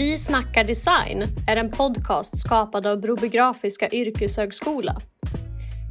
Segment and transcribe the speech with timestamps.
[0.00, 4.96] Vi snackar design är en podcast skapad av Broby Grafiska yrkeshögskola.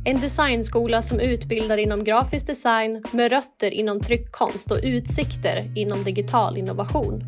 [0.06, 6.58] En designskola som utbildar inom grafisk design med rötter inom tryckkonst och utsikter inom digital
[6.58, 7.24] innovation.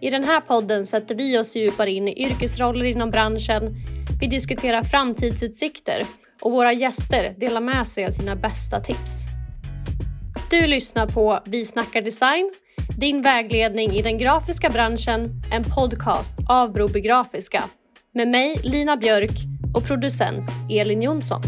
[0.00, 3.74] I den här podden sätter vi oss djupare in i yrkesroller inom branschen,
[4.20, 6.02] vi diskuterar framtidsutsikter
[6.42, 9.26] och våra gäster delar med sig av sina bästa tips.
[10.50, 12.50] Du lyssnar på Vi snackar design,
[12.96, 17.64] din vägledning i den grafiska branschen, en podcast av Broby Grafiska
[18.14, 19.30] med mig Lina Björk
[19.74, 21.40] och producent Elin Jonsson.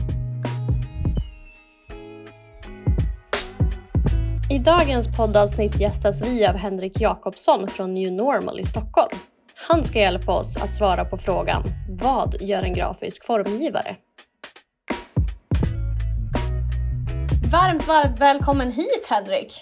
[4.50, 9.10] I dagens poddavsnitt gästas vi av Henrik Jakobsson från New Normal i Stockholm.
[9.68, 13.96] Han ska hjälpa oss att svara på frågan Vad gör en grafisk formgivare?
[17.52, 19.52] Varmt, varmt välkommen hit Henrik!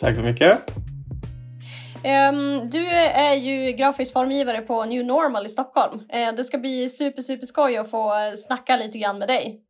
[0.00, 0.74] Tack så mycket!
[2.04, 6.00] Um, du är ju grafisk formgivare på New Normal i Stockholm.
[6.00, 9.60] Uh, det ska bli super, super skoj att få snacka lite grann med dig.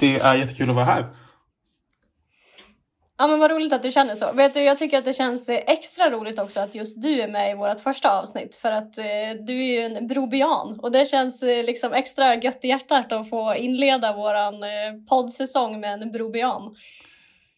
[0.00, 1.12] Det är jättekul att vara här.
[3.22, 4.32] Ja men vad roligt att du känner så.
[4.32, 7.50] Vet du, jag tycker att det känns extra roligt också att just du är med
[7.50, 9.04] i vårt första avsnitt för att eh,
[9.46, 13.30] du är ju en brobian och det känns eh, liksom extra gött i hjärtat att
[13.30, 14.68] få inleda våran eh,
[15.08, 16.74] poddsäsong med en brobian.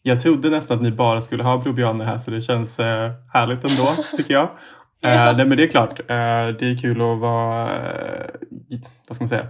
[0.06, 3.64] Jag trodde nästan att ni bara skulle ha brobianer här så det känns eh, härligt
[3.64, 4.50] ändå tycker jag.
[5.00, 5.30] ja.
[5.30, 6.06] eh, nej men det är klart, eh,
[6.58, 8.30] det är kul att vara, eh,
[9.08, 9.46] vad ska man säga,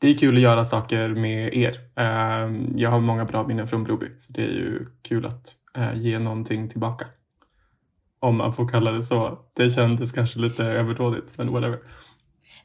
[0.00, 1.76] det är kul att göra saker med er.
[1.96, 5.94] Ehm, jag har många bra minnen från Broby så det är ju kul att eh,
[5.94, 7.06] ge någonting tillbaka.
[8.20, 9.38] Om man får kalla det så.
[9.56, 11.78] Det kändes kanske lite överdådigt men whatever.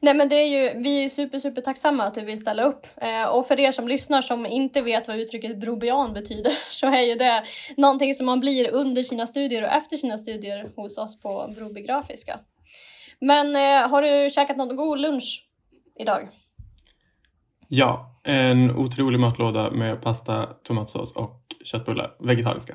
[0.03, 2.87] Nej men det är ju, vi är super super tacksamma att du vill ställa upp.
[2.97, 7.01] Eh, och för er som lyssnar som inte vet vad uttrycket brobian betyder så är
[7.01, 7.43] ju det
[7.77, 11.81] någonting som man blir under sina studier och efter sina studier hos oss på Broby
[11.81, 12.39] Grafiska.
[13.19, 15.47] Men eh, har du käkat någon god lunch
[15.99, 16.29] idag?
[17.67, 22.15] Ja, en otrolig matlåda med pasta, tomatsås och köttbullar.
[22.19, 22.73] Vegetariska.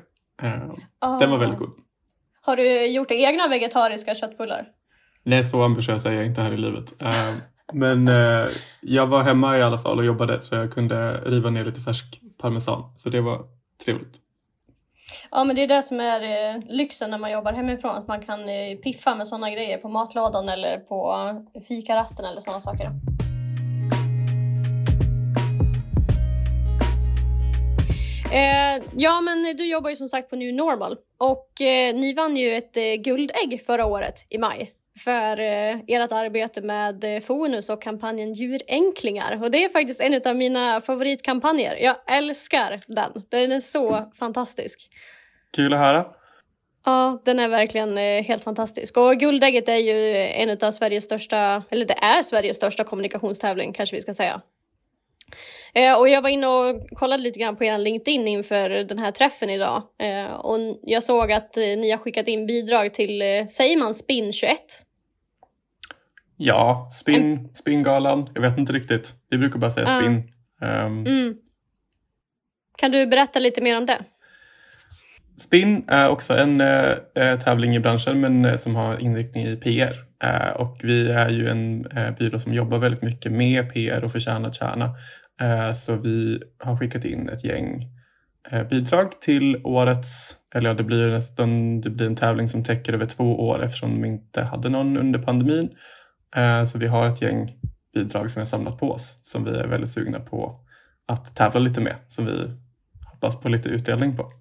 [1.05, 1.19] Oh.
[1.19, 1.69] Den var väldigt god.
[2.41, 4.78] Har du gjort egna vegetariska köttbullar?
[5.23, 7.01] Nej, så ambitiös är jag inte här i livet.
[7.01, 7.33] Eh,
[7.73, 8.47] men eh,
[8.81, 12.21] jag var hemma i alla fall och jobbade så jag kunde riva ner lite färsk
[12.37, 12.93] parmesan.
[12.95, 13.41] Så det var
[13.85, 14.17] trevligt.
[15.31, 17.95] Ja, men det är det som är eh, lyxen när man jobbar hemifrån.
[17.95, 21.15] Att man kan eh, piffa med sådana grejer på matlådan eller på
[21.67, 22.87] fikarasten eller sådana saker.
[28.33, 32.37] Eh, ja, men du jobbar ju som sagt på New Normal och eh, ni vann
[32.37, 37.69] ju ett eh, guldägg förra året i maj för eh, ert arbete med eh, Fonus
[37.69, 39.43] och kampanjen Djurenklingar.
[39.43, 41.75] Och det är faktiskt en av mina favoritkampanjer.
[41.75, 43.23] Jag älskar den.
[43.29, 44.89] Den är så fantastisk.
[45.55, 46.05] Kul att höra.
[46.85, 48.97] Ja, den är verkligen eh, helt fantastisk.
[48.97, 53.95] Och Guldägget är ju en av Sveriges största, eller det är Sveriges största kommunikationstävling kanske
[53.95, 54.41] vi ska säga.
[55.99, 59.49] Och jag var inne och kollade lite grann på er LinkedIn inför den här träffen
[59.49, 59.83] idag.
[60.39, 64.57] Och jag såg att ni har skickat in bidrag till, säger man Spin 21?
[66.41, 67.53] Ja, Spin, en...
[67.53, 68.29] Spingalan.
[68.33, 69.13] Jag vet inte riktigt.
[69.29, 69.99] Vi brukar bara säga uh.
[69.99, 70.23] Spin.
[70.61, 71.05] Um...
[71.05, 71.35] Mm.
[72.77, 73.97] Kan du berätta lite mer om det?
[75.37, 79.95] Spin är också en äh, tävling i branschen men äh, som har inriktning i PR.
[80.23, 81.87] Äh, och vi är ju en
[82.19, 84.95] byrå som jobbar väldigt mycket med PR och förtjänad kärna.
[85.41, 87.85] Eh, så vi har skickat in ett gäng
[88.51, 92.93] eh, bidrag till årets, eller ja, det blir nästan det blir en tävling som täcker
[92.93, 95.69] över två år eftersom de inte hade någon under pandemin.
[96.35, 97.51] Eh, så vi har ett gäng
[97.93, 100.55] bidrag som vi har samlat på oss som vi är väldigt sugna på
[101.07, 102.51] att tävla lite med, som vi
[103.11, 104.31] hoppas på lite utdelning på.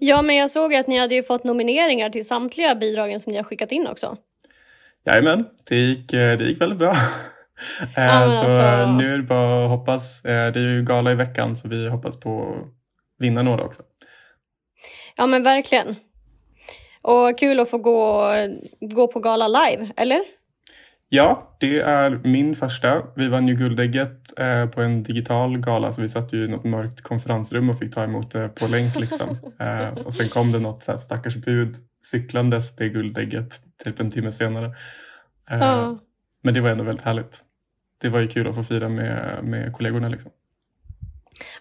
[0.00, 3.38] Ja, men jag såg att ni hade ju fått nomineringar till samtliga bidragen som ni
[3.38, 4.16] har skickat in också.
[5.04, 6.96] Jajamän, det gick, det gick väldigt bra.
[7.96, 8.92] Ja, så alltså...
[8.92, 10.24] nu är det bara att hoppas.
[10.24, 12.68] Eh, det är ju gala i veckan så vi hoppas på att
[13.18, 13.82] vinna några också.
[15.16, 15.96] Ja men verkligen.
[17.02, 18.32] Och kul att få gå,
[18.80, 20.20] gå på gala live, eller?
[21.14, 23.02] Ja, det är min första.
[23.16, 26.64] Vi vann ju Guldägget eh, på en digital gala så vi satt ju i något
[26.64, 29.00] mörkt konferensrum och fick ta emot det på länk.
[29.00, 29.28] Liksom.
[29.60, 31.76] eh, och sen kom det något så här stackars bud
[32.10, 33.54] cyklandes med Guldägget
[33.84, 34.66] typ en timme senare.
[35.50, 35.98] Eh, ja.
[36.42, 37.42] Men det var ändå väldigt härligt
[38.02, 40.08] det var ju kul att få fira med, med kollegorna.
[40.08, 40.30] Liksom.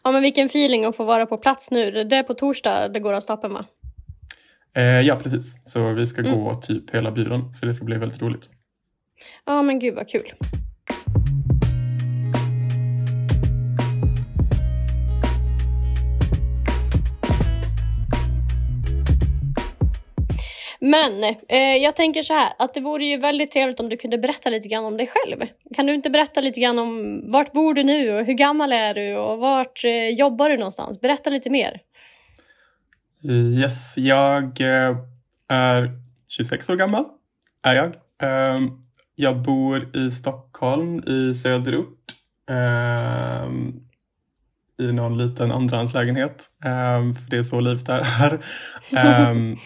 [0.04, 2.04] Ja, men vilken feeling att få vara på plats nu.
[2.04, 3.66] Det är på torsdag det går av stapeln va?
[4.76, 5.58] Eh, ja, precis.
[5.64, 6.40] Så vi ska mm.
[6.40, 8.50] gå typ hela byrån, så det ska bli väldigt roligt.
[9.46, 10.34] Ja, men gud vad kul.
[20.84, 24.18] Men eh, jag tänker så här, att det vore ju väldigt trevligt om du kunde
[24.18, 25.48] berätta lite grann om dig själv.
[25.76, 28.94] Kan du inte berätta lite grann om vart bor du nu och hur gammal är
[28.94, 31.02] du och vart eh, jobbar du någonstans?
[31.02, 31.80] Berätta lite mer.
[33.60, 34.98] Yes, jag eh,
[35.50, 35.90] är
[36.28, 37.06] 26 år gammal.
[37.64, 37.96] Är jag.
[38.24, 38.82] Ehm,
[39.22, 41.98] Um, jag bor i Stockholm i söderort.
[42.50, 43.84] Um,
[44.80, 46.50] I någon liten andrahandslägenhet.
[46.66, 48.34] Um, för det är så livet är här.
[49.32, 49.58] Um,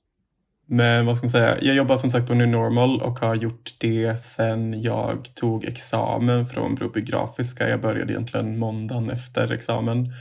[0.66, 1.58] men vad ska man säga?
[1.60, 6.46] Jag jobbar som sagt på New Normal och har gjort det sen jag tog examen
[6.46, 7.68] från Broby Grafiska.
[7.68, 10.12] Jag började egentligen måndagen efter examen.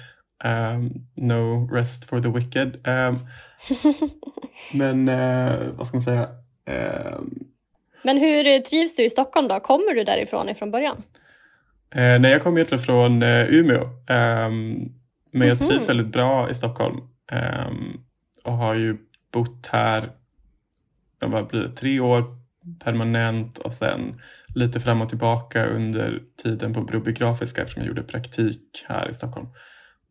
[1.16, 2.78] no rest for the wicked.
[4.74, 6.28] men uh, vad ska man säga?
[8.02, 9.60] Men hur trivs du i Stockholm då?
[9.60, 11.04] Kommer du därifrån ifrån början?
[11.96, 13.84] Eh, nej, jag kommer egentligen från eh, Umeå.
[13.84, 14.94] Um,
[15.32, 15.88] men jag trivs mm-hmm.
[15.88, 16.98] väldigt bra i Stockholm.
[17.68, 18.04] Um,
[18.44, 18.98] och har ju
[19.34, 20.12] bott här,
[21.20, 22.24] vad blir det, tre år
[22.84, 24.22] permanent och sen
[24.56, 29.14] lite fram och tillbaka under tiden på Broby Grafiska eftersom jag gjorde praktik här i
[29.14, 29.48] Stockholm.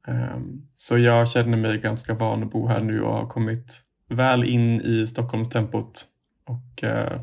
[0.08, 4.44] Um, så jag känner mig ganska van att bo här nu och har kommit väl
[4.44, 6.04] in i Stockholmstempot.
[6.44, 7.20] Och uh,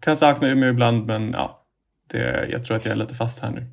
[0.00, 1.66] kan sakna Umeå ibland men ja,
[2.10, 3.66] det, jag tror att jag är lite fast här nu.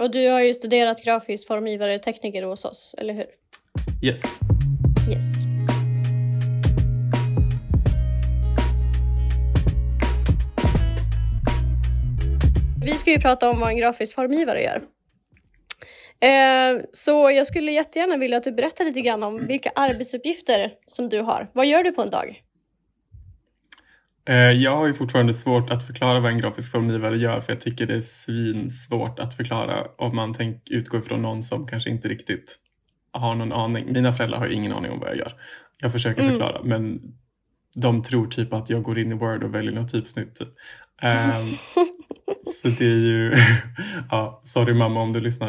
[0.00, 3.26] Och du har ju studerat grafisk formgivare tekniker hos oss, eller hur?
[4.02, 4.22] Yes.
[5.10, 5.44] Yes.
[12.84, 14.82] Vi ska ju prata om vad en grafisk formgivare gör.
[16.20, 21.08] Eh, så jag skulle jättegärna vilja att du berättar lite grann om vilka arbetsuppgifter som
[21.08, 21.50] du har.
[21.52, 22.42] Vad gör du på en dag?
[24.28, 27.60] Eh, jag har ju fortfarande svårt att förklara vad en grafisk formgivare gör för jag
[27.60, 32.08] tycker det är svinsvårt att förklara om man tänk, utgår från någon som kanske inte
[32.08, 32.56] riktigt
[33.12, 33.92] har någon aning.
[33.92, 35.32] Mina föräldrar har ingen aning om vad jag gör.
[35.80, 36.32] Jag försöker mm.
[36.32, 37.00] förklara men
[37.82, 40.34] de tror typ att jag går in i Word och väljer något typsnitt.
[40.34, 40.48] Typ.
[41.02, 41.58] Um,
[42.62, 43.36] så det är ju,
[44.10, 45.48] ja, sorry mamma om du lyssnar.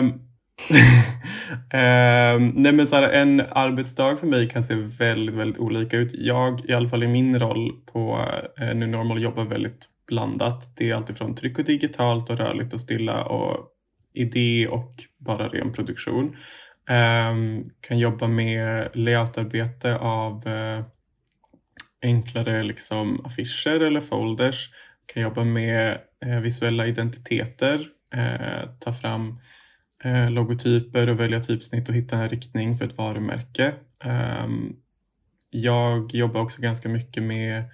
[0.00, 0.29] Um,
[1.72, 6.12] eh, nej men så här, en arbetsdag för mig kan se väldigt, väldigt olika ut.
[6.14, 8.26] Jag, i alla fall i min roll på
[8.60, 10.76] eh, New Normal, jobbar väldigt blandat.
[10.76, 13.68] Det är alltifrån tryck och digitalt och rörligt och stilla och
[14.14, 16.36] idé och bara ren produktion.
[16.88, 17.34] Eh,
[17.80, 20.84] kan jobba med layoutarbete av eh,
[22.02, 24.70] enklare liksom affischer eller folders.
[25.14, 29.36] Kan jobba med eh, visuella identiteter, eh, ta fram eh,
[30.04, 33.74] Eh, logotyper och välja typsnitt och hitta en riktning för ett varumärke.
[34.04, 34.76] Ehm,
[35.50, 37.64] jag jobbar också ganska mycket med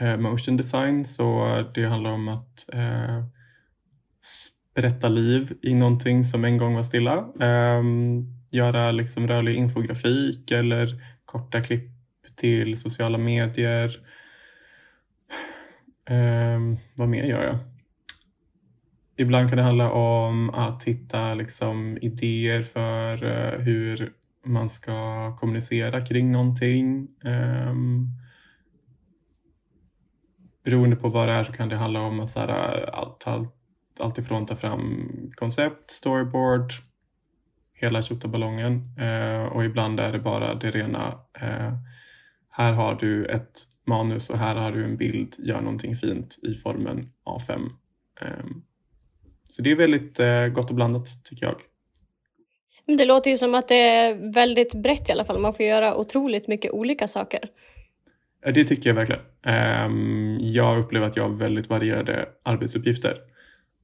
[0.00, 3.24] eh, motion design så det handlar om att eh,
[4.74, 7.28] berätta liv i någonting som en gång var stilla.
[7.40, 10.88] Ehm, göra liksom rörlig infografik eller
[11.24, 11.90] korta klipp
[12.36, 13.90] till sociala medier.
[16.06, 17.71] Ehm, vad mer gör jag?
[19.16, 24.12] Ibland kan det handla om att hitta liksom, idéer för uh, hur
[24.44, 27.08] man ska kommunicera kring någonting.
[27.24, 28.08] Um,
[30.64, 32.48] beroende på vad det är så kan det handla om att så här,
[32.94, 33.54] allt, allt,
[34.00, 36.72] allt ifrån ta fram koncept, storyboard,
[37.74, 41.08] hela tjottaballongen uh, och ibland är det bara det rena
[41.42, 41.76] uh,
[42.50, 46.54] här har du ett manus och här har du en bild, gör någonting fint i
[46.54, 47.58] formen A5.
[48.20, 48.64] Um,
[49.52, 51.56] så det är väldigt eh, gott och blandat tycker jag.
[52.98, 55.38] Det låter ju som att det är väldigt brett i alla fall.
[55.38, 57.40] Man får göra otroligt mycket olika saker.
[58.54, 59.20] Det tycker jag verkligen.
[59.42, 63.16] Ehm, jag upplever att jag har väldigt varierade arbetsuppgifter.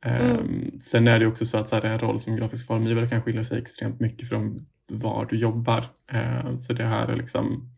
[0.05, 0.81] Ehm, mm.
[0.81, 3.45] Sen är det också så att så här, en roll som grafisk formgivare kan skilja
[3.45, 5.85] sig extremt mycket från var du jobbar.
[6.13, 7.71] Ehm, så det här är liksom,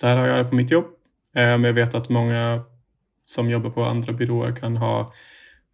[0.00, 0.86] så här har jag det på mitt jobb.
[1.32, 2.64] Men jag vet att många
[3.26, 5.12] som jobbar på andra byråer kan ha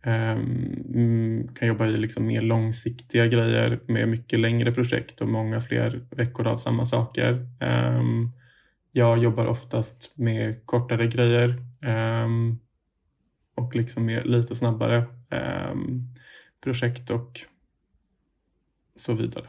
[0.03, 5.61] Ehm, mm, kan jobba i liksom mer långsiktiga grejer med mycket längre projekt och många
[5.61, 7.47] fler veckor av samma saker.
[7.61, 8.31] Ehm,
[8.93, 12.59] jag jobbar oftast med kortare grejer ehm,
[13.55, 15.05] och liksom med lite snabbare
[16.65, 17.41] projekt och
[18.97, 19.47] så vidare.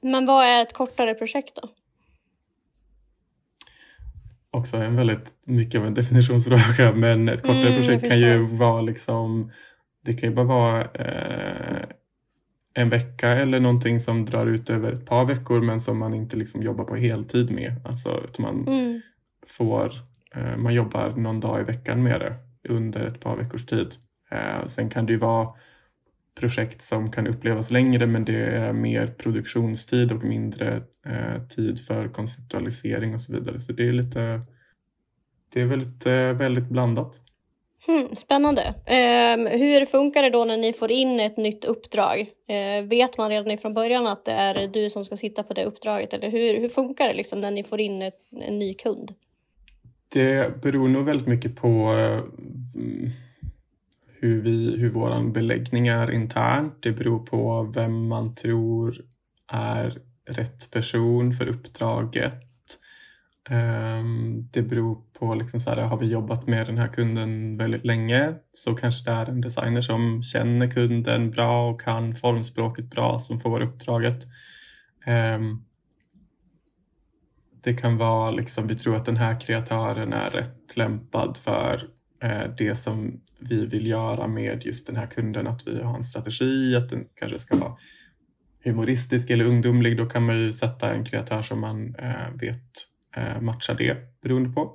[0.00, 1.68] Men vad är ett kortare projekt då?
[4.50, 8.80] Också en väldigt mycket av en definitionsfråga men ett kortare mm, projekt kan ju vara
[8.80, 9.50] liksom
[10.04, 11.88] det kan ju bara vara eh,
[12.74, 16.36] en vecka eller någonting som drar ut över ett par veckor men som man inte
[16.36, 17.72] liksom jobbar på heltid med.
[17.84, 19.00] Alltså man mm.
[19.46, 19.92] får,
[20.34, 22.34] eh, man jobbar någon dag i veckan med det
[22.68, 23.88] under ett par veckors tid.
[24.30, 25.48] Eh, sen kan det ju vara
[26.38, 32.08] projekt som kan upplevas längre men det är mer produktionstid och mindre eh, tid för
[32.08, 33.60] konceptualisering och så vidare.
[33.60, 34.40] Så det är lite,
[35.52, 36.06] det är väldigt,
[36.40, 37.20] väldigt blandat.
[37.86, 38.62] Hmm, spännande.
[38.86, 42.20] Eh, hur funkar det då när ni får in ett nytt uppdrag?
[42.48, 45.64] Eh, vet man redan från början att det är du som ska sitta på det
[45.64, 49.14] uppdraget eller hur, hur funkar det liksom när ni får in ett, en ny kund?
[50.12, 52.22] Det beror nog väldigt mycket på eh,
[54.20, 56.74] hur, vi, hur vår beläggning är internt.
[56.80, 58.96] Det beror på vem man tror
[59.52, 59.98] är
[60.30, 62.48] rätt person för uppdraget.
[63.50, 67.84] Ehm, det beror på, liksom så här, har vi jobbat med den här kunden väldigt
[67.84, 73.18] länge så kanske det är en designer som känner kunden bra och kan formspråket bra
[73.18, 74.24] som får uppdraget.
[75.06, 75.64] Ehm,
[77.62, 82.50] det kan vara liksom, vi tror att den här kreatören är rätt lämpad för Eh,
[82.58, 85.46] det som vi vill göra med just den här kunden.
[85.46, 87.74] Att vi har en strategi, att den kanske ska vara
[88.64, 89.96] humoristisk eller ungdomlig.
[89.96, 92.72] Då kan man ju sätta en kreatör som man eh, vet
[93.16, 94.74] eh, matchar det beroende på.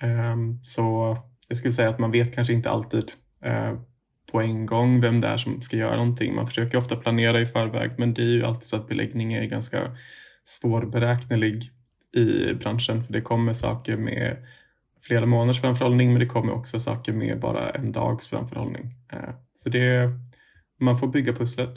[0.00, 1.16] Ehm, så
[1.48, 3.12] jag skulle säga att man vet kanske inte alltid
[3.44, 3.78] eh,
[4.32, 6.34] på en gång vem det är som ska göra någonting.
[6.34, 9.44] Man försöker ofta planera i förväg men det är ju alltid så att beläggning är
[9.44, 9.96] ganska
[10.44, 11.70] svårberäknelig
[12.14, 14.36] i branschen för det kommer saker med
[15.06, 18.90] flera månaders framförhållning men det kommer också saker med bara en dags framförhållning.
[19.12, 20.10] Eh, så det,
[20.80, 21.70] man får bygga pusslet.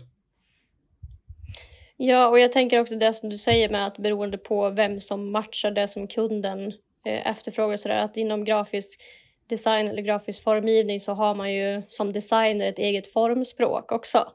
[1.98, 5.32] Ja, och jag tänker också det som du säger med att beroende på vem som
[5.32, 6.74] matchar det som kunden
[7.06, 9.02] eh, efterfrågar så där, att inom grafisk
[9.50, 14.28] design eller grafisk formgivning så har man ju som designer ett eget formspråk också.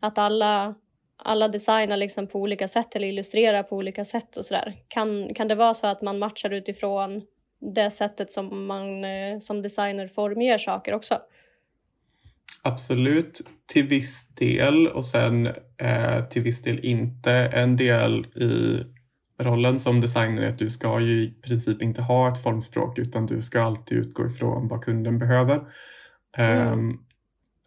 [0.00, 0.74] Att alla
[1.22, 4.76] alla designar liksom på olika sätt eller illustrerar på olika sätt och sådär.
[4.88, 7.22] Kan, kan det vara så att man matchar utifrån
[7.60, 11.18] det sättet som man eh, som designer formger saker också?
[12.62, 15.46] Absolut, till viss del och sen
[15.78, 17.32] eh, till viss del inte.
[17.32, 18.84] En del i
[19.42, 23.26] rollen som designer är att du ska ju i princip inte ha ett formspråk utan
[23.26, 25.60] du ska alltid utgå ifrån vad kunden behöver.
[26.36, 26.72] Mm.
[26.72, 27.00] Um,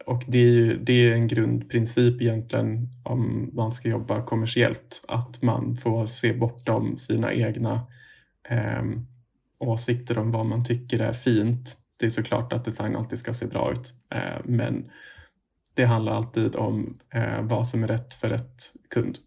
[0.05, 5.41] och det är ju det är en grundprincip egentligen om man ska jobba kommersiellt, att
[5.41, 7.87] man får se bortom sina egna
[8.49, 8.83] eh,
[9.63, 11.77] åsikter om vad man tycker är fint.
[11.99, 14.91] Det är såklart att design alltid ska se bra ut, eh, men
[15.73, 19.17] det handlar alltid om eh, vad som är rätt för rätt kund.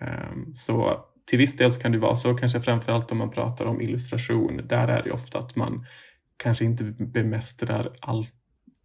[0.00, 3.66] Ehm, så till viss del så kan det vara så, kanske framförallt om man pratar
[3.66, 4.60] om illustration.
[4.68, 5.86] Där är det ofta att man
[6.36, 8.26] kanske inte bemästrar all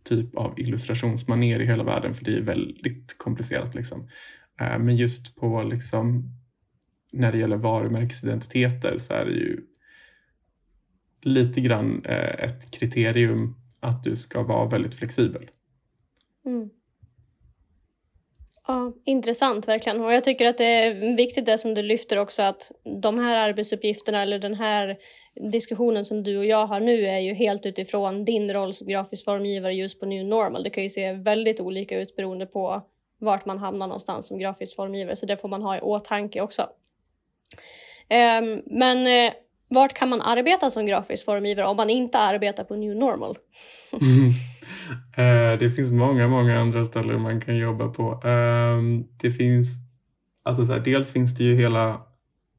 [0.03, 3.75] typ av illustrationsmaner i hela världen för det är väldigt komplicerat.
[3.75, 4.09] Liksom.
[4.59, 6.31] Ehm, men just på liksom,
[7.11, 9.61] när det gäller varumärkesidentiteter så är det ju
[11.21, 15.49] lite grann eh, ett kriterium att du ska vara väldigt flexibel.
[16.45, 16.69] Mm.
[18.67, 20.01] Ja, intressant verkligen.
[20.01, 22.71] Och jag tycker att det är viktigt det som du lyfter också att
[23.01, 24.97] de här arbetsuppgifterna eller den här
[25.51, 29.25] diskussionen som du och jag har nu är ju helt utifrån din roll som grafisk
[29.25, 30.63] formgivare just på New Normal.
[30.63, 32.83] Det kan ju se väldigt olika ut beroende på
[33.19, 36.61] vart man hamnar någonstans som grafisk formgivare, så det får man ha i åtanke också.
[38.09, 39.33] Um, men uh,
[39.69, 43.37] vart kan man arbeta som grafisk formgivare om man inte arbetar på New Normal?
[44.01, 44.31] mm.
[45.17, 48.21] Eh, det finns många, många andra ställen man kan jobba på.
[48.27, 49.67] Ehm, det finns,
[50.43, 52.01] alltså så här, dels finns det ju hela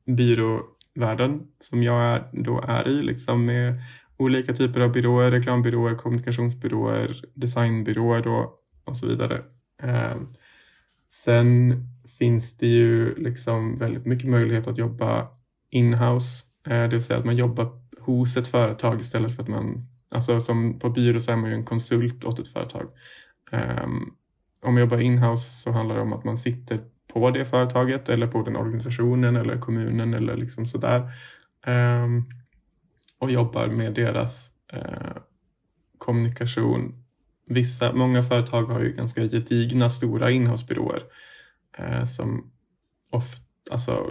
[0.06, 3.74] byråvärlden som jag är, då är i, liksom med
[4.16, 9.42] olika typer av byråer, reklambyråer, kommunikationsbyråer, designbyråer då, och så vidare.
[9.82, 10.16] Eh,
[11.08, 11.74] sen
[12.18, 15.28] finns det ju liksom väldigt mycket möjlighet att jobba
[15.70, 17.68] inhouse, eh, Eh, det vill säga att man jobbar
[18.00, 21.56] hos ett företag istället för att man, alltså som på byrå så är man ju
[21.56, 22.88] en konsult åt ett företag.
[23.52, 24.12] Ehm,
[24.62, 26.80] om man jobbar inhouse så handlar det om att man sitter
[27.12, 31.10] på det företaget eller på den organisationen eller kommunen eller liksom sådär.
[31.66, 32.24] Ehm,
[33.18, 35.16] och jobbar med deras eh,
[35.98, 37.04] kommunikation.
[37.46, 41.02] Vissa, många företag har ju ganska gedigna stora inhousebyråer
[41.80, 42.50] uh, som
[43.10, 44.10] ofta, alltså,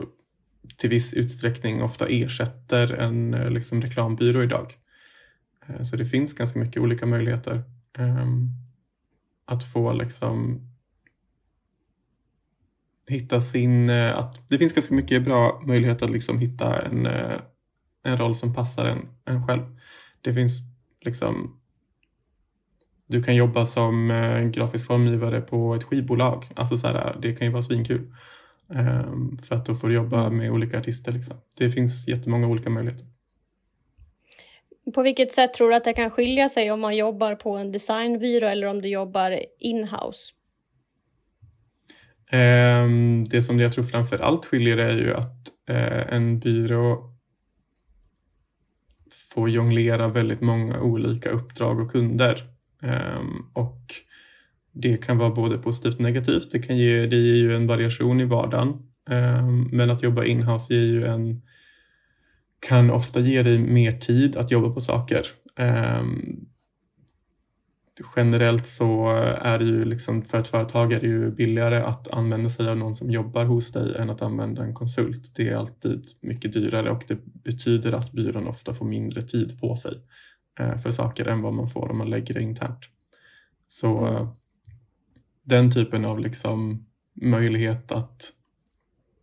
[0.77, 4.73] till viss utsträckning ofta ersätter en eh, liksom reklambyrå idag.
[5.67, 7.63] Eh, så det finns ganska mycket olika möjligheter
[7.97, 8.49] um,
[9.45, 10.61] att få liksom
[13.07, 13.89] hitta sin...
[13.89, 17.05] Eh, att det finns ganska mycket bra möjligheter att liksom hitta en,
[18.03, 19.63] en roll som passar en, en själv.
[20.21, 20.59] Det finns
[21.01, 21.59] liksom...
[23.09, 24.07] Du kan jobba som
[24.53, 26.45] grafisk formgivare på ett skivbolag.
[26.55, 28.13] Alltså så här, det kan ju vara svinkul.
[28.69, 31.11] Um, för att då får du jobba med olika artister.
[31.11, 31.37] Liksom.
[31.57, 33.07] Det finns jättemånga olika möjligheter.
[34.93, 37.71] På vilket sätt tror du att det kan skilja sig om man jobbar på en
[37.71, 40.33] designbyrå eller om du jobbar inhouse?
[42.29, 47.13] Ehm, det som jag tror framför allt skiljer är ju att eh, en byrå
[49.33, 52.43] får jonglera väldigt många olika uppdrag och kunder.
[52.83, 54.06] Ehm, och
[54.81, 56.51] det kan vara både positivt och negativt.
[56.51, 58.73] Det, kan ge, det ger ju en variation i vardagen.
[59.09, 61.41] Ehm, men att jobba inhouse ger ju en,
[62.59, 65.21] kan ofta ge dig mer tid att jobba på saker
[65.55, 66.47] ehm,
[68.15, 69.09] generellt så
[69.41, 72.77] är det ju liksom för ett företag är det ju billigare att använda sig av
[72.77, 75.35] någon som jobbar hos dig än att använda en konsult.
[75.35, 79.75] Det är alltid mycket dyrare och det betyder att byrån ofta får mindre tid på
[79.75, 80.01] sig
[80.59, 82.89] eh, för saker än vad man får om man lägger det internt.
[83.67, 84.27] Så mm
[85.47, 88.33] den typen av liksom möjlighet att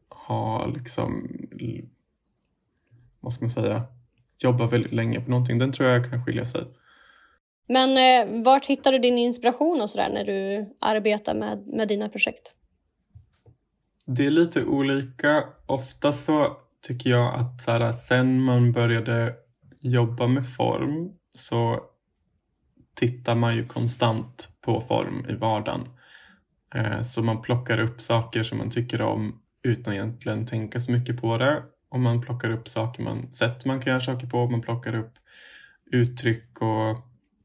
[0.09, 1.29] ha liksom,
[3.21, 3.83] vad ska man säga,
[4.39, 6.65] jobba väldigt länge på någonting, den tror jag kan skilja sig.
[7.69, 12.09] Men eh, vart hittar du din inspiration och sådär när du arbetar med, med dina
[12.09, 12.55] projekt?
[14.07, 15.45] Det är lite olika.
[15.67, 19.35] Ofta så tycker jag att så här, sen man började
[19.81, 21.81] jobba med form så
[22.95, 25.89] tittar man ju konstant på form i vardagen.
[26.75, 31.21] Eh, så man plockar upp saker som man tycker om utan egentligen tänka så mycket
[31.21, 31.63] på det.
[31.89, 35.13] Och man plockar upp saker man, sätt man kan göra saker på, man plockar upp
[35.93, 36.99] uttryck och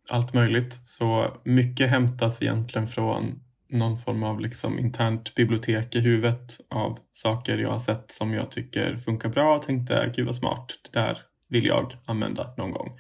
[0.09, 0.73] allt möjligt.
[0.73, 7.57] Så mycket hämtas egentligen från någon form av liksom internt bibliotek i huvudet av saker
[7.57, 11.17] jag har sett som jag tycker funkar bra och tänkte gud vad smart, det där
[11.47, 12.99] vill jag använda någon gång.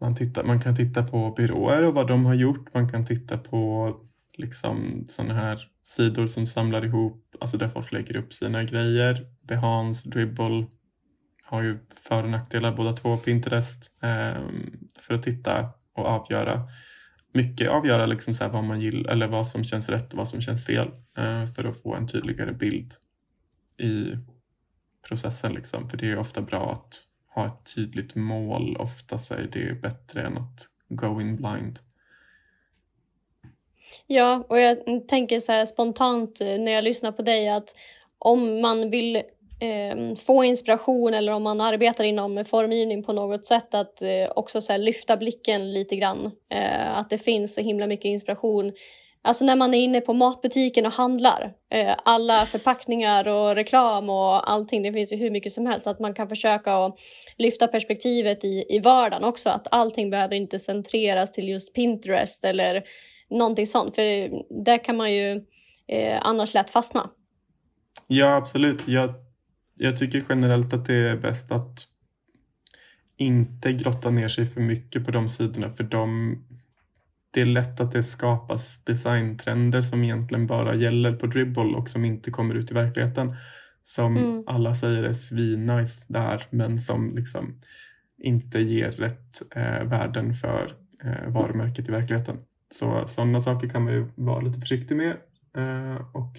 [0.00, 2.74] Man, tittar, man kan titta på byråer och vad de har gjort.
[2.74, 3.94] Man kan titta på
[4.38, 9.26] liksom sådana här sidor som samlar ihop, alltså där folk lägger upp sina grejer.
[9.42, 10.66] Behance, Dribble
[11.44, 11.78] har ju
[12.08, 13.16] för och nackdelar båda två.
[13.16, 14.42] Pinterest eh,
[15.00, 16.68] för att titta och avgöra
[17.34, 20.40] mycket avgöra liksom så vad man gillar eller vad som känns rätt och vad som
[20.40, 22.94] känns fel eh, för att få en tydligare bild
[23.78, 24.16] i
[25.08, 25.52] processen.
[25.52, 25.88] Liksom.
[25.88, 27.02] För det är ofta bra att
[27.34, 28.76] ha ett tydligt mål.
[28.76, 31.78] Ofta så är det bättre än att go in blind.
[34.06, 37.74] Ja, och jag tänker så här spontant eh, när jag lyssnar på dig att
[38.18, 39.16] om man vill
[39.60, 44.60] eh, få inspiration eller om man arbetar inom formgivning på något sätt att eh, också
[44.60, 46.30] så lyfta blicken lite grann.
[46.52, 48.72] Eh, att det finns så himla mycket inspiration.
[49.22, 51.52] Alltså när man är inne på matbutiken och handlar.
[51.70, 55.86] Eh, alla förpackningar och reklam och allting, det finns ju hur mycket som helst.
[55.86, 56.98] Att man kan försöka att
[57.38, 59.50] lyfta perspektivet i, i vardagen också.
[59.50, 62.82] Att allting behöver inte centreras till just Pinterest eller
[63.30, 63.94] någonting sånt.
[63.94, 64.30] För
[64.64, 65.32] där kan man ju
[65.86, 67.10] eh, annars lätt fastna.
[68.06, 68.88] Ja, absolut.
[68.88, 69.14] Jag
[69.78, 71.86] jag tycker generellt att det är bäst att
[73.16, 76.36] inte grotta ner sig för mycket på de sidorna för de,
[77.30, 82.04] det är lätt att det skapas designtrender som egentligen bara gäller på dribble och som
[82.04, 83.36] inte kommer ut i verkligheten.
[83.82, 84.44] Som mm.
[84.46, 87.60] alla säger är svinnice där men som liksom
[88.18, 92.36] inte ger rätt eh, värden för eh, varumärket i verkligheten.
[92.70, 95.16] Så sådana saker kan man ju vara lite försiktig med
[95.56, 96.36] eh, och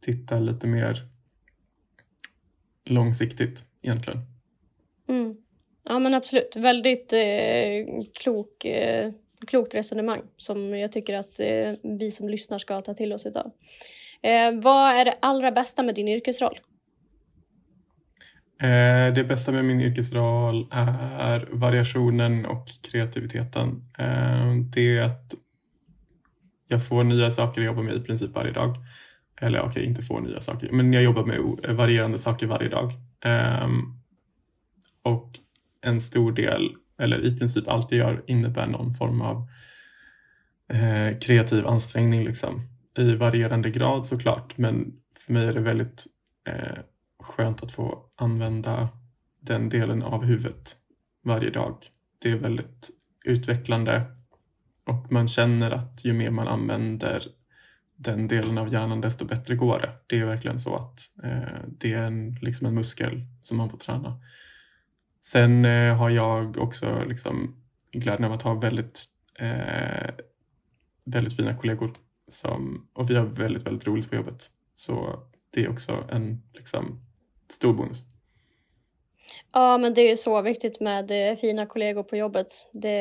[0.00, 1.02] titta lite mer
[2.84, 4.18] långsiktigt egentligen.
[5.08, 5.36] Mm.
[5.88, 9.12] Ja men absolut, väldigt eh, klok, eh,
[9.46, 13.50] klokt resonemang som jag tycker att eh, vi som lyssnar ska ta till oss utav.
[14.22, 16.58] Eh, vad är det allra bästa med din yrkesroll?
[18.60, 23.68] Eh, det bästa med min yrkesroll är variationen och kreativiteten.
[23.98, 25.34] Eh, det är att
[26.68, 28.76] jag får nya saker att jobba med i princip varje dag.
[29.40, 32.92] Eller okej, okay, inte får nya saker, men jag jobbar med varierande saker varje dag.
[33.24, 33.82] Ehm,
[35.02, 35.30] och
[35.82, 39.48] en stor del, eller i princip allt jag gör, innebär någon form av
[40.72, 42.68] eh, kreativ ansträngning liksom.
[42.98, 44.92] I varierande grad såklart, men
[45.26, 46.06] för mig är det väldigt
[47.26, 48.88] skönt att få använda
[49.40, 50.76] den delen av huvudet
[51.24, 51.76] varje dag.
[52.18, 52.90] Det är väldigt
[53.24, 54.02] utvecklande
[54.86, 57.22] och man känner att ju mer man använder
[57.96, 59.92] den delen av hjärnan desto bättre går det.
[60.06, 63.78] Det är verkligen så att eh, det är en, liksom en muskel som man får
[63.78, 64.20] träna.
[65.20, 67.56] Sen eh, har jag också liksom
[67.92, 69.04] glädjen av att ha väldigt,
[69.38, 70.10] eh,
[71.04, 71.92] väldigt fina kollegor
[72.28, 74.50] som, och vi har väldigt, väldigt roligt på jobbet.
[74.74, 77.05] Så det är också en liksom,
[77.52, 78.04] stor bonus.
[79.52, 82.66] Ja, men det är så viktigt med eh, fina kollegor på jobbet.
[82.72, 82.98] Det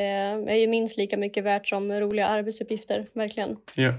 [0.47, 3.57] är ju minst lika mycket värt som roliga arbetsuppgifter, verkligen.
[3.75, 3.93] Ja.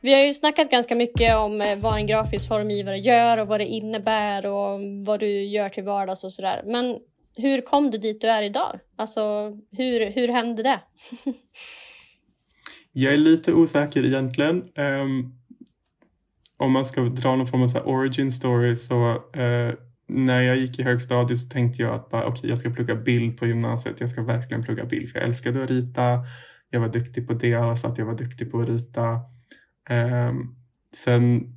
[0.00, 3.60] Vi har ju snackat ganska mycket om eh, vad en grafisk formgivare gör och vad
[3.60, 6.62] det innebär och vad du gör till vardags och sådär.
[6.66, 6.98] Men
[7.36, 8.78] hur kom du dit du är idag?
[8.96, 10.80] Alltså, hur, hur hände det?
[12.92, 14.56] Jag är lite osäker egentligen.
[14.76, 15.34] Um,
[16.58, 19.74] om man ska dra någon form av så origin story så eh,
[20.08, 23.38] när jag gick i högstadiet så tänkte jag att bara, okay, jag ska plugga bild
[23.38, 24.00] på gymnasiet.
[24.00, 26.24] Jag ska verkligen plugga bild för jag älskade att rita.
[26.70, 29.12] Jag var duktig på det, alla sa att jag var duktig på att rita.
[29.90, 30.34] Eh,
[30.94, 31.52] sen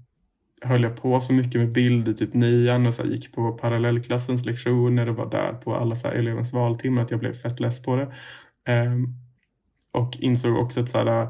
[0.61, 4.45] höll jag på så mycket med bild i typ nian och så gick på parallellklassens
[4.45, 7.95] lektioner och var där på alla så elevens valtimmar att jag blev fett less på
[7.95, 8.13] det.
[8.73, 8.93] Eh,
[9.93, 11.29] och insåg också att så här,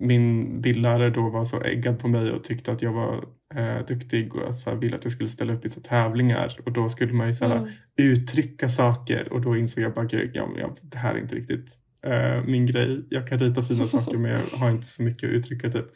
[0.00, 4.34] min bildlärare då var så äggad på mig och tyckte att jag var eh, duktig
[4.34, 7.12] och så här, ville att jag skulle ställa upp i så tävlingar och då skulle
[7.12, 7.68] man ju så här, mm.
[7.96, 12.44] uttrycka saker och då insåg jag bara ja, ja, det här är inte riktigt eh,
[12.44, 13.06] min grej.
[13.10, 15.86] Jag kan rita fina saker men jag har inte så mycket att uttrycka typ.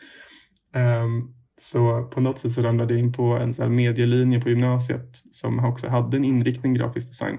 [0.75, 4.49] Um, så på något sätt så ramlade jag in på en så här medielinje på
[4.49, 7.39] gymnasiet som också hade en inriktning grafisk design.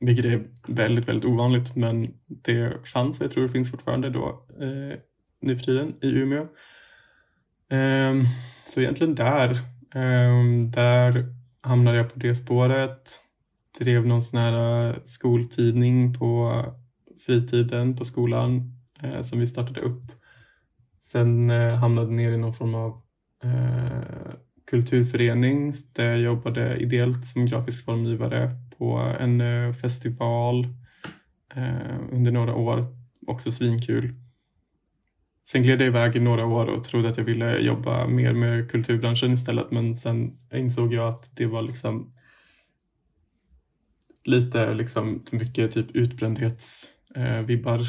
[0.00, 4.46] Vilket är väldigt, väldigt ovanligt men det fanns och jag tror det finns fortfarande då
[4.60, 4.98] eh,
[5.44, 6.46] nu för tiden i Umeå.
[7.70, 8.24] Um,
[8.64, 9.50] så egentligen där,
[9.94, 11.26] um, där
[11.60, 13.20] hamnade jag på det spåret.
[13.80, 16.64] Drev någon sån här eh, skoltidning på
[17.26, 18.72] fritiden på skolan
[19.04, 20.02] uh, som vi startade upp.
[21.00, 23.02] Sen uh, hamnade ner i någon form av
[23.44, 24.34] uh,
[24.70, 29.42] kulturförening där jag jobbade ideellt som grafisk formgivare på en
[29.74, 30.68] festival
[32.12, 32.84] under några år.
[33.26, 34.12] Också svinkul.
[35.46, 38.70] Sen gled jag iväg i några år och trodde att jag ville jobba mer med
[38.70, 42.12] kulturbranschen istället men sen insåg jag att det var liksom
[44.24, 47.80] lite liksom mycket typ utbrändhetsvibbar.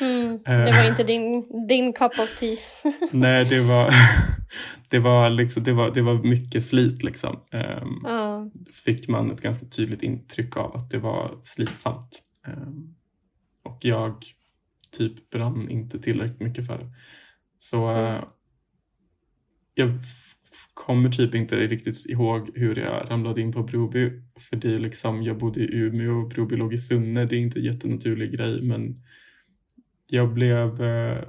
[0.00, 2.56] Eh, mm, det var inte din, din cup of tea.
[3.10, 3.94] Nej, det var,
[4.90, 7.40] det, var liksom, det, var, det var mycket slit liksom.
[7.52, 8.46] Um, uh.
[8.84, 12.22] Fick man ett ganska tydligt intryck av att det var slitsamt.
[12.46, 12.94] Um,
[13.64, 14.24] och jag
[14.96, 16.90] typ brann inte tillräckligt mycket för det.
[17.58, 18.14] Så mm.
[18.14, 18.24] uh,
[19.74, 19.90] jag
[20.74, 24.10] kommer typ inte riktigt ihåg hur jag ramlade in på Broby.
[24.38, 27.24] För det är liksom, jag bodde i Umeå och Broby låg i Sunne.
[27.26, 29.02] Det är inte en jättenaturlig grej men
[30.06, 31.22] jag blev uh,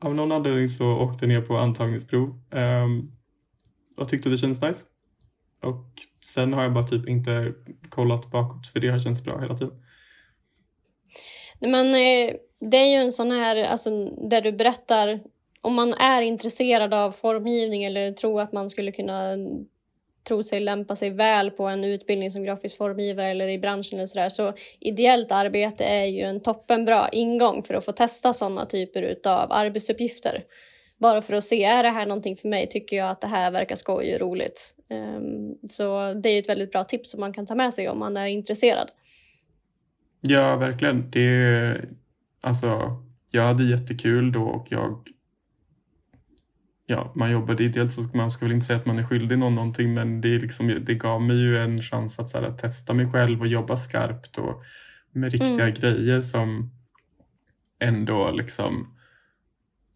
[0.00, 3.12] av någon anledning så åkte jag ner på antagningsprov um,
[3.96, 4.84] och tyckte det kändes nice.
[5.62, 5.92] Och
[6.24, 7.54] sen har jag bara typ inte
[7.88, 9.74] kollat bakåt för det har känts bra hela tiden.
[11.60, 15.20] Men eh, det är ju en sån här, alltså där du berättar
[15.60, 19.36] om man är intresserad av formgivning eller tror att man skulle kunna
[20.28, 24.06] tro sig lämpa sig väl på en utbildning som grafisk formgivare eller i branschen eller
[24.06, 24.28] sådär.
[24.28, 29.52] Så ideellt arbete är ju en toppenbra ingång för att få testa sådana typer av
[29.52, 30.44] arbetsuppgifter.
[30.98, 32.66] Bara för att se, är det här någonting för mig?
[32.66, 34.74] Tycker jag att det här verkar skoj och roligt?
[34.90, 37.98] Um, så det är ett väldigt bra tips som man kan ta med sig om
[37.98, 38.90] man är intresserad.
[40.28, 41.10] Ja, verkligen.
[41.10, 41.84] Det,
[42.42, 45.02] alltså, jag hade jättekul då och jag
[46.86, 49.54] ja, man jobbade ideellt så man ska väl inte säga att man är skyldig någon
[49.54, 52.94] någonting men det, liksom, det gav mig ju en chans att, så här, att testa
[52.94, 54.62] mig själv och jobba skarpt och
[55.12, 55.74] med riktiga mm.
[55.74, 56.70] grejer som
[57.80, 58.94] ändå liksom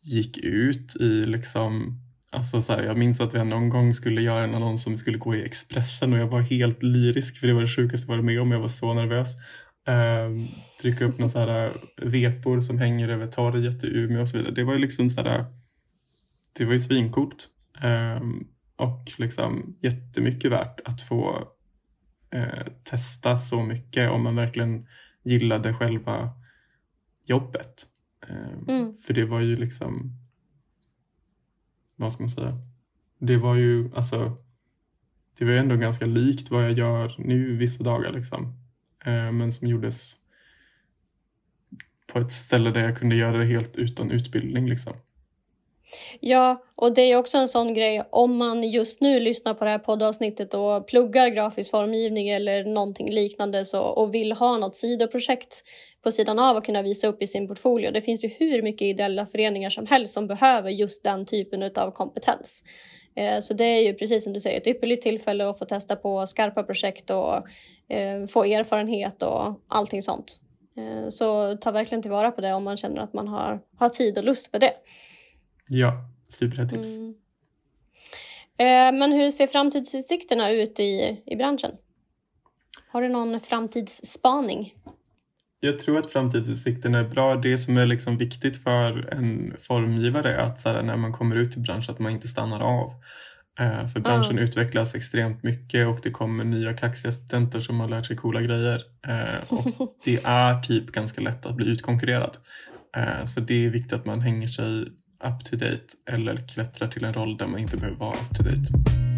[0.03, 2.01] gick ut i liksom
[2.33, 5.19] Alltså så här, jag minns att vi någon gång skulle göra en annons som skulle
[5.19, 8.25] gå i Expressen och jag var helt lyrisk för det var det sjukaste jag varit
[8.25, 8.51] med om.
[8.51, 9.29] Jag var så nervös.
[9.87, 10.49] Um,
[10.81, 14.55] trycka upp några så vepor som hänger över torget i Umeå och så vidare.
[14.55, 15.45] Det var ju liksom så här,
[16.53, 17.49] det var ju svincoolt.
[17.83, 21.49] Um, och liksom jättemycket värt att få
[22.35, 24.87] uh, testa så mycket om man verkligen
[25.23, 26.31] gillade själva
[27.27, 27.87] jobbet.
[28.29, 28.93] Um, mm.
[28.93, 30.13] För det var ju liksom,
[31.97, 32.59] vad ska man säga?
[33.19, 34.37] Det var ju alltså,
[35.39, 38.70] det var ju ändå ganska likt vad jag gör nu vissa dagar liksom.
[39.05, 40.17] Eh, men som gjordes
[42.13, 44.69] på ett ställe där jag kunde göra det helt utan utbildning.
[44.69, 44.93] Liksom.
[46.21, 49.71] Ja, och det är också en sån grej om man just nu lyssnar på det
[49.71, 55.65] här poddavsnittet och pluggar grafisk formgivning eller någonting liknande så, och vill ha något sidoprojekt
[56.03, 57.91] på sidan av och kunna visa upp i sin portfolio.
[57.91, 61.91] Det finns ju hur mycket ideella föreningar som helst som behöver just den typen av
[61.91, 62.63] kompetens.
[63.15, 65.97] Eh, så det är ju precis som du säger ett ypperligt tillfälle att få testa
[65.97, 67.37] på skarpa projekt och
[67.89, 70.41] eh, få erfarenhet och allting sånt.
[70.77, 74.19] Eh, så ta verkligen tillvara på det om man känner att man har, har tid
[74.19, 74.73] och lust med det.
[75.69, 75.93] Ja,
[76.29, 76.97] supertips.
[76.97, 77.15] Mm.
[78.99, 81.71] Men hur ser framtidsutsikterna ut i, i branschen?
[82.89, 84.75] Har du någon framtidsspaning?
[85.61, 87.37] Jag tror att framtidsutsikterna är bra.
[87.37, 91.37] Det som är liksom viktigt för en formgivare är att så här, när man kommer
[91.37, 92.93] ut i branschen att man inte stannar av.
[93.61, 94.45] Eh, för branschen mm.
[94.45, 98.81] utvecklas extremt mycket och det kommer nya kaxiga studenter som har lärt sig coola grejer.
[99.09, 102.37] Eh, och det är typ ganska lätt att bli utkonkurrerad.
[102.97, 104.81] Eh, så det är viktigt att man hänger sig
[105.25, 108.43] up to date eller klättrar till en roll där man inte behöver vara up to
[108.43, 109.10] date.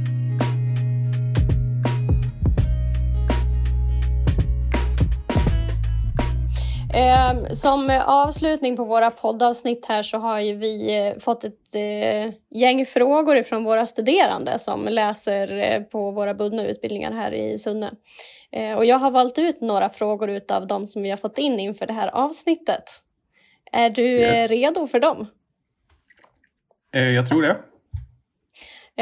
[6.94, 12.34] Eh, som avslutning på våra poddavsnitt här så har ju vi eh, fått ett eh,
[12.50, 17.92] gäng frågor från våra studerande som läser eh, på våra bundna utbildningar här i Sunne.
[18.52, 21.60] Eh, och jag har valt ut några frågor utav de som vi har fått in
[21.60, 22.84] inför det här avsnittet.
[23.72, 24.50] Är du yes.
[24.50, 25.26] redo för dem?
[26.90, 27.56] jag tror det.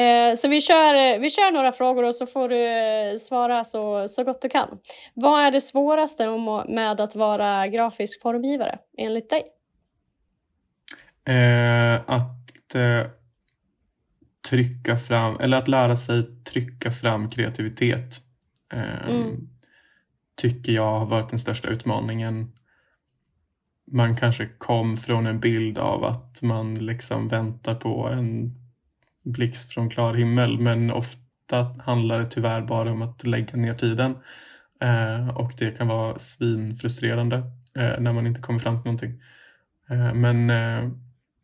[0.00, 4.08] Eh, så vi kör, vi kör några frågor och så får du eh, svara så,
[4.08, 4.78] så gott du kan.
[5.14, 6.26] Vad är det svåraste
[6.68, 9.42] med att vara grafisk formgivare enligt dig?
[11.24, 13.10] Eh, att eh,
[14.50, 18.16] trycka fram, eller att lära sig trycka fram kreativitet.
[18.72, 19.48] Eh, mm.
[20.36, 22.52] Tycker jag har varit den största utmaningen.
[23.92, 28.59] Man kanske kom från en bild av att man liksom väntar på en
[29.22, 34.16] blixt från klar himmel men ofta handlar det tyvärr bara om att lägga ner tiden
[34.80, 37.36] eh, och det kan vara svinfrustrerande
[37.76, 39.22] eh, när man inte kommer fram till någonting.
[39.90, 40.90] Eh, men eh,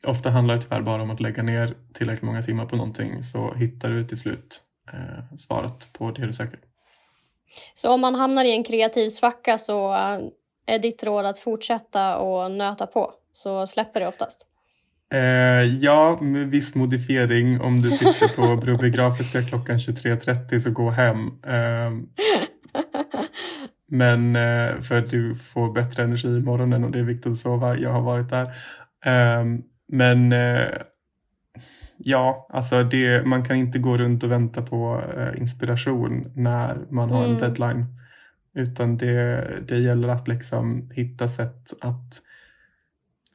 [0.05, 3.55] ofta handlar det tyvärr bara om att lägga ner tillräckligt många timmar på någonting så
[3.55, 4.63] hittar du till slut
[4.93, 6.59] eh, svaret på det du söker.
[7.75, 10.21] Så om man hamnar i en kreativ svacka så eh,
[10.67, 14.47] är ditt råd att fortsätta och nöta på så släpper det oftast?
[15.15, 17.61] Eh, ja, med viss modifiering.
[17.61, 21.27] Om du sitter på Broby Grafiska klockan 23.30 så gå hem.
[21.27, 21.91] Eh,
[23.89, 27.39] men eh, för att du får bättre energi i morgonen och det är viktigt att
[27.39, 27.77] sova.
[27.77, 28.51] Jag har varit där.
[29.05, 30.69] Ehm, men eh,
[31.97, 37.11] ja, alltså det, man kan inte gå runt och vänta på eh, inspiration när man
[37.11, 37.31] har mm.
[37.31, 37.85] en deadline.
[38.55, 42.21] Utan det, det gäller att liksom hitta sätt att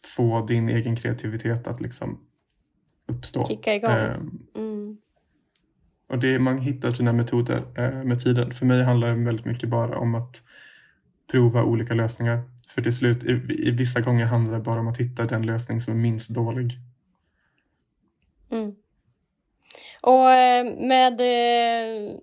[0.05, 2.19] få din egen kreativitet att liksom
[3.07, 3.45] uppstå.
[3.45, 3.91] Kicka igång.
[3.91, 4.97] Ehm, mm.
[6.09, 8.51] Och det, man hittar sina metoder eh, med tiden.
[8.51, 10.41] För mig handlar det väldigt mycket bara om att
[11.31, 12.43] prova olika lösningar.
[12.69, 13.31] För till slut, i,
[13.67, 16.71] i vissa gånger handlar det bara om att hitta den lösning som är minst dålig.
[18.51, 18.75] Mm.
[20.01, 22.15] Och eh, med eh,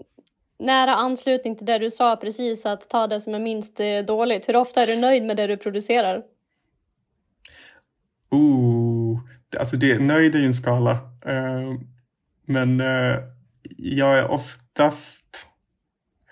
[0.59, 4.49] nära anslutning till det du sa precis, att ta det som är minst eh, dåligt.
[4.49, 6.23] Hur ofta är du nöjd med det du producerar?
[8.31, 9.21] Oh,
[9.59, 10.93] alltså det, nöjd är ju en skala.
[11.29, 11.81] Uh,
[12.47, 13.19] men uh,
[13.77, 15.47] jag är oftast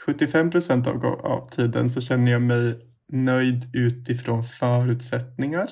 [0.06, 5.66] 75 procent av, av tiden så känner jag mig nöjd utifrån förutsättningar.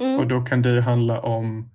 [0.00, 0.18] Mm.
[0.18, 1.70] Och då kan det ju handla om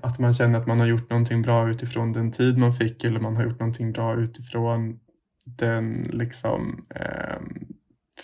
[0.00, 3.20] att man känner att man har gjort någonting bra utifrån den tid man fick eller
[3.20, 5.00] man har gjort någonting bra utifrån
[5.44, 7.40] den liksom eh,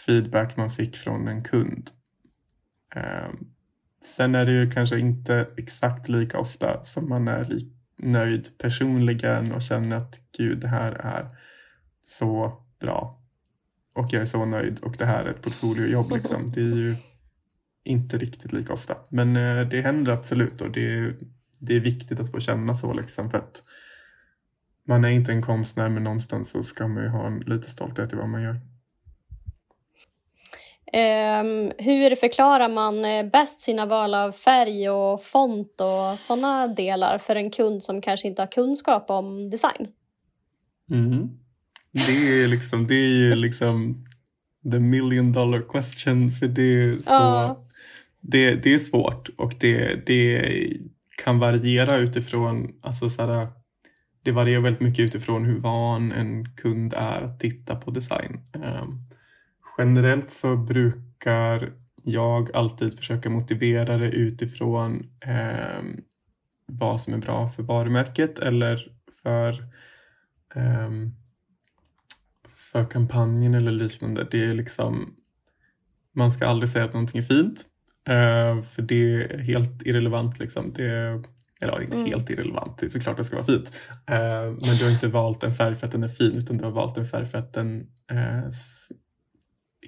[0.07, 1.91] feedback man fick från en kund.
[2.95, 3.29] Eh,
[4.05, 7.59] Sen är det ju kanske inte exakt lika ofta som man är
[7.99, 11.29] nöjd personligen och känner att gud, det här är
[12.07, 13.15] så bra.
[13.95, 16.13] Och jag är så nöjd och det här är ett portfoliojobb.
[16.13, 16.51] Liksom.
[16.51, 16.97] Det är ju
[17.85, 18.97] inte riktigt lika ofta.
[19.11, 21.17] Men eh, det händer absolut och det är,
[21.61, 22.93] det är viktigt att få känna så.
[22.93, 23.63] Liksom, för att
[24.87, 28.13] man är inte en konstnär men någonstans så ska man ju ha en lite stolthet
[28.13, 28.61] i vad man gör.
[30.93, 37.19] Um, hur förklarar man eh, bäst sina val av färg och font och sådana delar
[37.19, 39.89] för en kund som kanske inte har kunskap om design?
[40.91, 41.29] Mm.
[41.93, 44.05] Det, är liksom, det är ju liksom
[44.73, 47.67] the million dollar question för det är, så, ja.
[48.21, 50.53] det, det är svårt och det, det
[51.25, 53.49] kan variera utifrån alltså så
[54.23, 58.41] det varierar väldigt mycket utifrån hur van en kund är att titta på design.
[58.55, 59.05] Um,
[59.79, 65.83] Generellt så brukar jag alltid försöka motivera det utifrån eh,
[66.67, 69.51] vad som är bra för varumärket eller för,
[70.55, 70.91] eh,
[72.55, 74.27] för kampanjen eller liknande.
[74.31, 75.15] Det är liksom,
[76.13, 77.65] man ska aldrig säga att någonting är fint
[78.09, 80.39] eh, för det är helt irrelevant.
[80.39, 80.73] Liksom.
[80.73, 81.23] Det,
[81.63, 82.09] eller inte mm.
[82.09, 83.81] helt irrelevant, det är såklart det ska vara fint.
[84.07, 86.65] Eh, men du har inte valt en färg för att den är fin utan du
[86.65, 87.87] har valt en färg för att den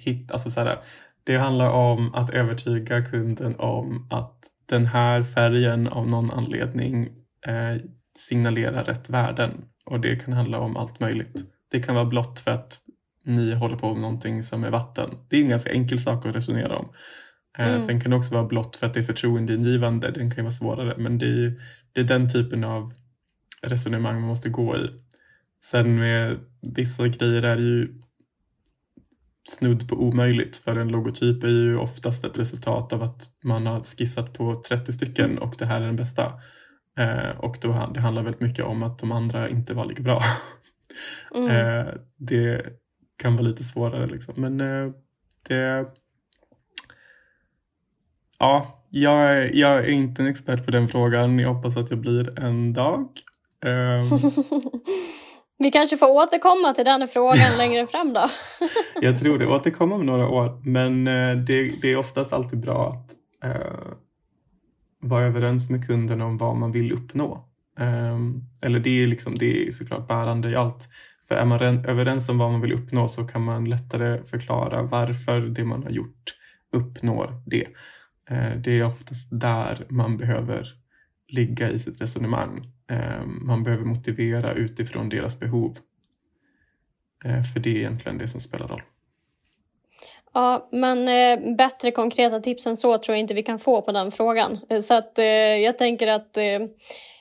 [0.07, 0.79] eh, hit, alltså så här,
[1.23, 7.09] det handlar om att övertyga kunden om att den här färgen av någon anledning
[7.47, 7.81] eh,
[8.17, 9.51] signalerar rätt värden.
[9.85, 11.45] Och det kan handla om allt möjligt.
[11.71, 12.77] Det kan vara blått för att
[13.25, 15.09] ni håller på med någonting som är vatten.
[15.29, 16.89] Det är en ganska enkel sak att resonera om.
[17.57, 17.81] Eh, mm.
[17.81, 20.11] Sen kan det också vara blått för att det är förtroendeingivande.
[20.11, 20.95] Den kan ju vara svårare.
[20.97, 21.55] Men det är,
[21.93, 22.93] det är den typen av
[23.61, 24.89] resonemang man måste gå i.
[25.63, 28.01] Sen med vissa grejer är det ju
[29.49, 33.83] snudd på omöjligt för en logotyp är ju oftast ett resultat av att man har
[33.83, 36.33] skissat på 30 stycken och det här är den bästa.
[36.97, 40.21] Eh, och då, det handlar väldigt mycket om att de andra inte var lika bra.
[41.35, 41.49] Mm.
[41.49, 42.65] Eh, det
[43.17, 44.33] kan vara lite svårare liksom.
[44.37, 44.91] Men eh,
[45.47, 45.85] det...
[48.39, 51.39] Ja, jag, jag är inte en expert på den frågan.
[51.39, 53.07] Jag hoppas att jag blir en dag.
[55.61, 58.29] Vi kanske får återkomma till den frågan längre fram då.
[59.01, 60.61] jag tror det, återkomma om några år.
[60.65, 63.15] Men eh, det, det är oftast alltid bra att
[63.49, 63.93] uh,
[64.99, 67.45] vara överens med kunden om vad man vill uppnå.
[67.79, 70.89] Um, eller det är, liksom, det är såklart bärande i allt.
[71.27, 75.41] För är man överens om vad man vill uppnå så kan man lättare förklara varför
[75.41, 76.35] det man har gjort
[76.73, 77.67] uppnår det.
[78.31, 80.67] Uh, det är oftast där man behöver
[81.27, 82.67] ligga i sitt resonemang.
[82.91, 85.77] Eh, man behöver motivera utifrån deras behov.
[87.23, 88.81] Eh, för det är egentligen det som spelar roll.
[90.33, 93.91] Ja, men eh, bättre konkreta tips än så tror jag inte vi kan få på
[93.91, 94.59] den frågan.
[94.69, 96.59] Eh, så att eh, jag tänker att eh,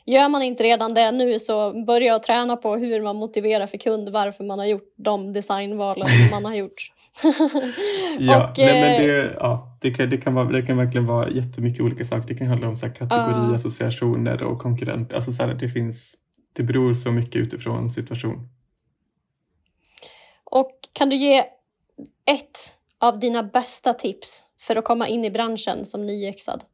[0.07, 4.09] gör man inte redan det nu så börja träna på hur man motiverar för kund
[4.09, 6.93] varför man har gjort de designvalen man har gjort.
[8.19, 11.07] ja, och, nej, men det, eh, ja det, kan, det, kan vara, det kan verkligen
[11.07, 12.29] vara jättemycket olika saker.
[12.29, 15.15] Det kan handla om så här, kategoriassociationer och konkurrenter.
[15.15, 16.15] Alltså, så här, det, finns,
[16.57, 18.49] det beror så mycket utifrån situation.
[20.45, 21.39] Och kan du ge
[22.27, 26.65] ett av dina bästa tips för att komma in i branschen som nyexad?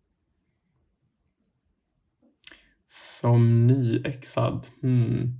[2.88, 4.66] Som nyexad?
[4.82, 5.32] Hmm.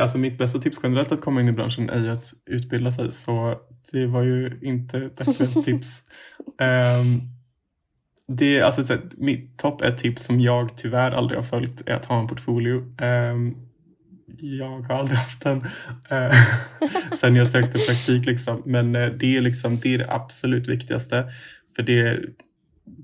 [0.00, 3.12] Alltså mitt bästa tips generellt att komma in i branschen är ju att utbilda sig
[3.12, 3.60] så
[3.92, 6.02] det var ju inte ett aktuellt tips.
[7.00, 7.20] Um,
[8.26, 12.20] det, alltså, mitt topp ett tips som jag tyvärr aldrig har följt är att ha
[12.20, 12.94] en portfolio.
[13.04, 13.67] Um,
[14.36, 15.62] jag har aldrig haft den
[16.10, 16.34] eh,
[17.20, 18.26] sen jag sökte praktik.
[18.26, 18.62] Liksom.
[18.66, 21.28] Men eh, det är, liksom, det är det absolut viktigaste.
[21.76, 22.20] För det,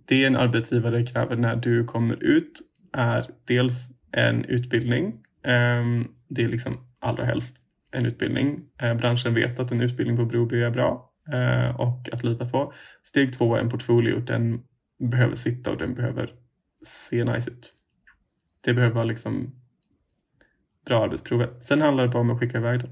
[0.09, 2.61] det en arbetsgivare kräver när du kommer ut
[2.93, 5.15] är dels en utbildning.
[5.45, 7.57] Ehm, det är liksom allra helst
[7.93, 8.61] en utbildning.
[8.83, 12.73] Eh, branschen vet att en utbildning på Broby är bra eh, och att lita på.
[13.03, 14.21] Steg två är en portfolio.
[14.21, 14.61] Den
[15.11, 16.31] behöver sitta och den behöver
[16.85, 17.73] se nice ut.
[18.65, 19.64] Det behöver vara liksom
[20.87, 21.63] bra arbetsprovet.
[21.63, 22.91] Sen handlar det bara om att skicka iväg det.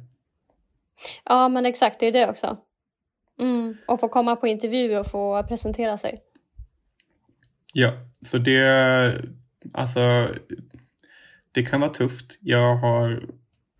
[1.25, 2.57] Ja, men exakt, det är det också.
[3.41, 6.23] Mm, och få komma på intervju och få presentera sig.
[7.75, 7.93] Ja,
[8.25, 9.23] så det,
[9.73, 10.29] alltså,
[11.53, 12.39] det kan vara tufft.
[12.41, 13.23] Jag har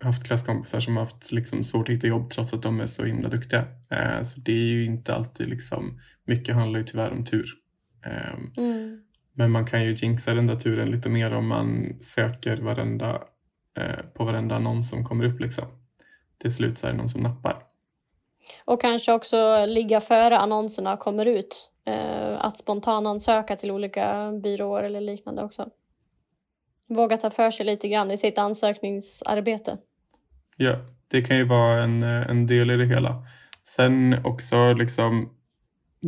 [0.03, 3.03] haft klasskompisar som har haft liksom svårt att hitta jobb trots att de är så
[3.03, 3.65] himla duktiga.
[3.89, 7.45] Eh, så det är ju inte alltid liksom, mycket handlar ju tyvärr om tur.
[8.05, 9.01] Eh, mm.
[9.33, 13.21] Men man kan ju jinxa den där turen lite mer om man söker varenda
[14.13, 15.39] på varenda annons som kommer upp.
[15.39, 15.65] Liksom.
[16.37, 17.57] Till slut så är det någon som nappar.
[18.65, 21.69] Och kanske också ligga före annonserna kommer ut.
[21.85, 25.69] Eh, att spontanansöka till olika byråer eller liknande också.
[26.87, 29.77] Våga ta för sig lite grann i sitt ansökningsarbete.
[30.57, 30.75] Ja,
[31.07, 33.27] det kan ju vara en, eh, en del i det hela.
[33.63, 35.29] Sen också liksom,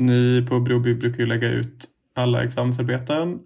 [0.01, 3.39] ni på Broby brukar ju lägga ut alla examensarbeten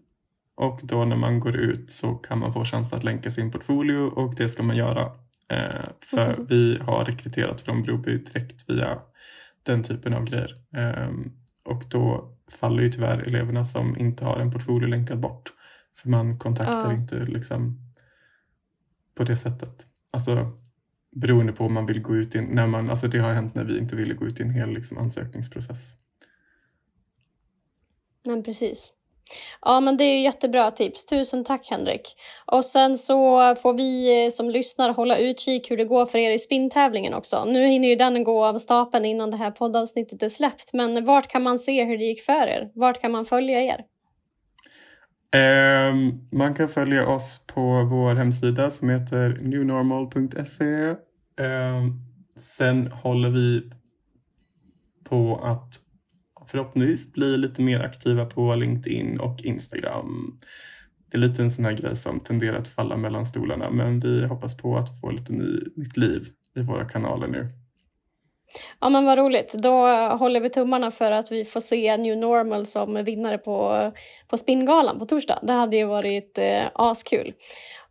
[0.59, 3.97] och då när man går ut så kan man få chansen att länka sin portfolio
[3.97, 5.05] och det ska man göra.
[5.49, 6.45] Eh, för mm.
[6.49, 8.99] vi har rekryterat från Broby direkt via
[9.63, 10.55] den typen av grejer.
[10.75, 11.09] Eh,
[11.65, 15.53] och då faller ju tyvärr eleverna som inte har en portfolio länkad bort.
[15.97, 16.93] För man kontaktar ja.
[16.93, 17.79] inte liksom
[19.15, 19.87] på det sättet.
[20.11, 20.57] Alltså
[21.11, 23.63] beroende på om man vill gå ut in, när man, alltså det har hänt när
[23.63, 25.95] vi inte ville gå ut i en hel liksom, ansökningsprocess.
[28.25, 28.93] Men precis.
[29.65, 31.05] Ja, men det är jättebra tips.
[31.05, 32.01] Tusen tack Henrik.
[32.45, 36.31] Och sen så får vi eh, som lyssnar hålla utkik hur det går för er
[36.31, 37.45] i spinntävlingen också.
[37.45, 41.27] Nu hinner ju den gå av stapeln innan det här poddavsnittet är släppt, men vart
[41.27, 42.71] kan man se hur det gick för er?
[42.73, 43.85] Vart kan man följa er?
[45.31, 47.61] Um, man kan följa oss på
[47.91, 50.65] vår hemsida som heter newnormal.se.
[50.65, 50.97] Um,
[51.37, 51.99] ehm,
[52.35, 53.71] sen håller vi
[55.09, 55.88] på att
[56.51, 60.39] förhoppningsvis bli lite mer aktiva på LinkedIn och Instagram.
[61.11, 64.25] Det är lite en sån här grej som tenderar att falla mellan stolarna men vi
[64.25, 67.47] hoppas på att få lite ny, nytt liv i våra kanaler nu.
[68.81, 69.87] Ja men vad roligt, då
[70.19, 73.91] håller vi tummarna för att vi får se New Normal som vinnare på,
[74.27, 75.39] på Spinngalan på torsdag.
[75.41, 77.33] Det hade ju varit eh, askul.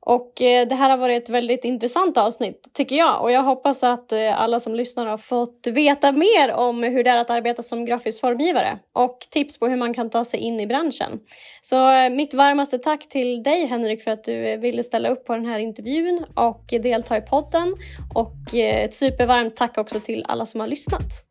[0.09, 3.83] Och eh, det här har varit ett väldigt intressant avsnitt tycker jag och jag hoppas
[3.83, 7.63] att eh, alla som lyssnar har fått veta mer om hur det är att arbeta
[7.63, 11.21] som grafisk formgivare och tips på hur man kan ta sig in i branschen.
[11.63, 15.35] Så eh, mitt varmaste tack till dig Henrik för att du ville ställa upp på
[15.35, 17.75] den här intervjun och delta i podden
[18.15, 21.25] och ett supervarmt tack också till alla som har lyssnat.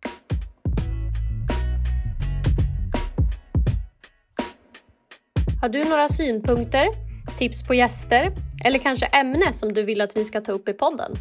[5.62, 7.07] Har du några synpunkter
[7.38, 8.32] tips på gäster
[8.64, 11.14] eller kanske ämne som du vill att vi ska ta upp i podden?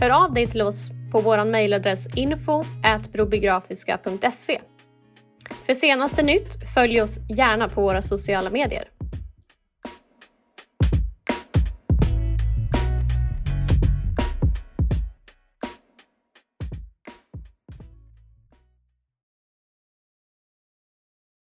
[0.00, 4.60] Hör av dig till oss på vår mejladress info.brobygrafiska.se.
[5.66, 8.84] För senaste nytt, följ oss gärna på våra sociala medier.